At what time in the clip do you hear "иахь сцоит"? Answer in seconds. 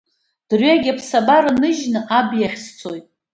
2.39-3.05